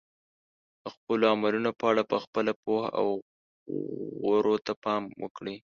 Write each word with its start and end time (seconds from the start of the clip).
د 0.83 0.85
خپلو 0.95 1.23
عملونو 1.33 1.71
په 1.79 1.85
اړه 1.91 2.03
په 2.11 2.17
خپله 2.23 2.51
پوهه 2.63 2.89
او 2.99 3.07
غورو 4.21 4.55
ته 4.65 4.73
پام 4.83 5.03
وکړئ. 5.23 5.57